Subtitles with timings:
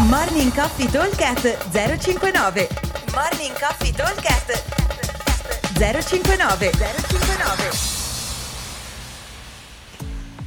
[0.00, 2.68] Morning Coffee Talkcast 059
[3.12, 4.64] Morning Coffee Talkcast
[5.78, 7.70] 059 059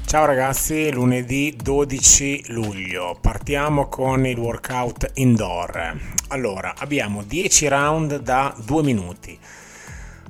[0.05, 5.97] Ciao ragazzi, lunedì 12 luglio, partiamo con il workout indoor.
[6.27, 9.39] Allora, abbiamo 10 round da 2 minuti.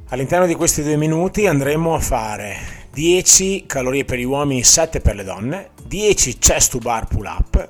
[0.09, 2.55] All'interno di questi 2 minuti andremo a fare
[2.93, 7.69] 10 calorie per gli uomini, 7 per le donne, 10 chest to bar pull up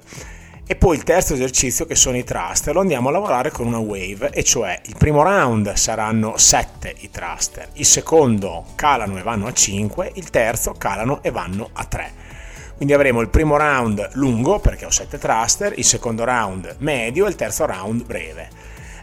[0.69, 3.77] e poi il terzo esercizio che sono i thruster, lo andiamo a lavorare con una
[3.77, 9.47] wave, e cioè il primo round saranno 7 i thruster, il secondo calano e vanno
[9.47, 12.11] a 5, il terzo calano e vanno a 3.
[12.75, 17.29] Quindi avremo il primo round lungo perché ho 7 thruster, il secondo round medio e
[17.29, 18.49] il terzo round breve.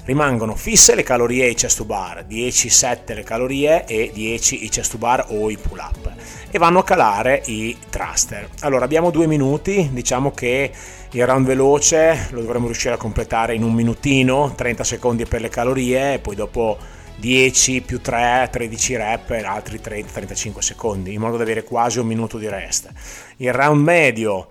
[0.04, 4.90] Rimangono fisse le calorie i chest to bar, 10-7 le calorie e 10 i chest
[4.90, 6.13] to bar o i pull up
[6.50, 8.48] e vanno a calare i thruster.
[8.60, 10.70] Allora abbiamo due minuti, diciamo che
[11.10, 15.48] il round veloce lo dovremmo riuscire a completare in un minutino, 30 secondi per le
[15.48, 16.76] calorie e poi dopo
[17.16, 22.06] 10 più 3, 13 rep e altri 30-35 secondi, in modo da avere quasi un
[22.06, 22.90] minuto di rest.
[23.36, 24.48] Il round medio,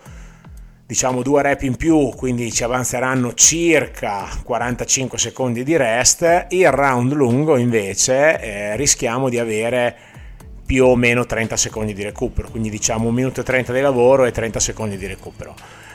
[0.86, 6.48] diciamo due rep in più, quindi ci avanzeranno circa 45 secondi di rest.
[6.50, 9.96] Il round lungo invece eh, rischiamo di avere
[10.74, 14.26] più o meno 30 secondi di recupero, quindi diciamo 1 minuto e 30 di lavoro
[14.26, 15.54] e 30 secondi di recupero.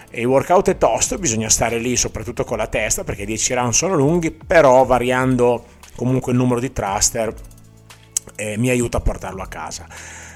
[0.09, 3.55] E il workout è tosto, bisogna stare lì soprattutto con la testa perché i 10
[3.55, 5.65] round sono lunghi, però variando
[5.97, 7.35] comunque il numero di thruster
[8.37, 9.85] eh, mi aiuta a portarlo a casa.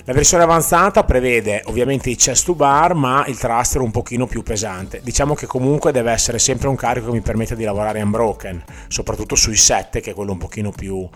[0.04, 4.42] La versione avanzata prevede ovviamente i chest to bar, ma il thruster un pochino più
[4.42, 5.00] pesante.
[5.00, 9.36] Diciamo che comunque deve essere sempre un carico che mi permette di lavorare unbroken, soprattutto
[9.36, 11.08] sui 7, che è quello un pochino più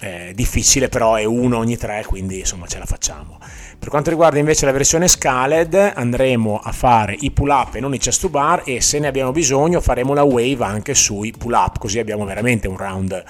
[0.00, 3.38] eh, difficile, però è uno ogni tre, quindi insomma ce la facciamo.
[3.78, 7.94] Per quanto riguarda invece la versione Scaled, andremo a fare i pull up e non
[7.94, 11.52] i chest to bar e se ne abbiamo bisogno faremo la wave anche sui pull
[11.52, 13.24] up, così abbiamo veramente un round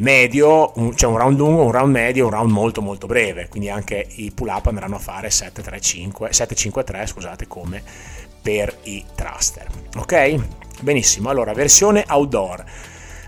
[0.00, 3.70] medio, un, cioè un round lungo, un round medio, un round molto molto breve, quindi
[3.70, 7.82] anche i pull up andranno a fare 7-3-5, 7-5-3 scusate come
[8.42, 9.66] per i thruster.
[9.96, 10.34] Ok?
[10.80, 12.64] Benissimo, allora versione outdoor.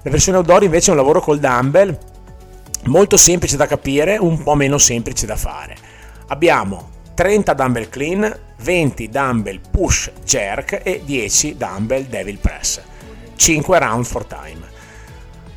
[0.02, 1.98] La versione outdoor invece è un lavoro col dumbbell
[2.84, 5.76] molto semplice da capire, un po' meno semplice da fare.
[6.28, 12.80] Abbiamo 30 dumbbell clean, 20 dumbbell push jerk e 10 dumbbell devil press.
[13.36, 14.78] 5 round for time.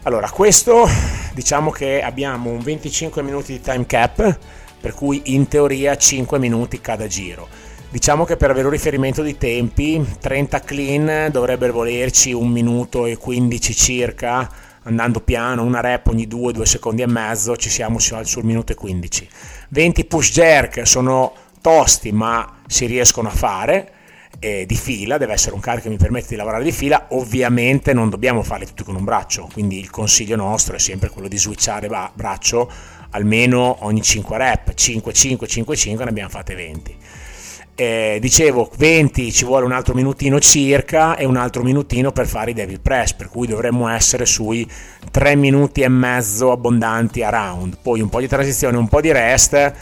[0.06, 0.86] Allora, questo
[1.34, 4.38] diciamo che abbiamo un 25 minuti di time cap,
[4.81, 7.47] per cui in teoria 5 minuti cada giro.
[7.90, 13.16] Diciamo che per avere un riferimento di tempi, 30 clean dovrebbe volerci un minuto e
[13.16, 14.52] 15 circa
[14.84, 19.30] andando piano, una rep ogni 2-2 secondi e mezzo, ci siamo sul minuto e 15.
[19.69, 23.92] 20 push jerk sono tosti ma si riescono a fare
[24.40, 27.94] eh, di fila, deve essere un carico che mi permette di lavorare di fila, ovviamente
[27.94, 31.38] non dobbiamo farli tutti con un braccio, quindi il consiglio nostro è sempre quello di
[31.38, 32.72] switchare braccio
[33.12, 36.98] almeno ogni 5 rep, 5, 5, 5, 5, ne abbiamo fatte 20
[37.76, 42.52] eh, dicevo 20 ci vuole un altro minutino circa e un altro minutino per fare
[42.52, 44.70] i devil press per cui dovremmo essere sui
[45.10, 47.78] 3 minuti e mezzo abbondanti a round.
[47.82, 49.74] Poi un po' di transizione un po' di rest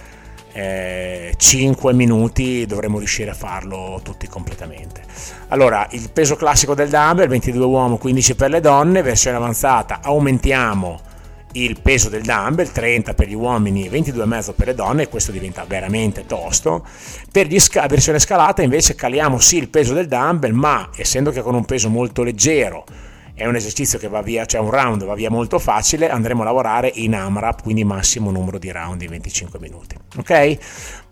[0.54, 5.02] eh, 5 minuti dovremmo riuscire a farlo tutti completamente
[5.50, 11.10] allora il peso classico del dumbbell 22 uomo 15 per le donne versione avanzata aumentiamo
[11.54, 15.32] il peso del dumbbell, 30 per gli uomini e 22,5 per le donne, e questo
[15.32, 16.86] diventa veramente tosto.
[17.32, 21.42] Per la sca- versione scalata invece caliamo sì il peso del dumbbell, ma essendo che
[21.42, 22.86] con un peso molto leggero
[23.34, 26.46] è un esercizio che va via, cioè un round va via molto facile, andremo a
[26.46, 29.96] lavorare in AMRAP, quindi massimo numero di round in 25 minuti.
[30.18, 30.58] Ok?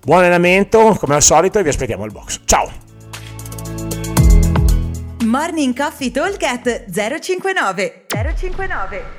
[0.02, 2.42] Buon allenamento, come al solito, e vi aspettiamo al box.
[2.46, 2.72] Ciao!
[5.26, 6.38] Morning Coffee Talk
[6.90, 9.19] 059 059